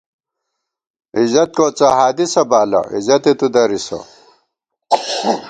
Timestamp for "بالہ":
2.49-2.81